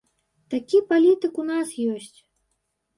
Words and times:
Такі 0.53 0.81
палітык 0.89 1.33
у 1.47 1.47
нас 1.53 1.77
ёсць! 1.93 2.13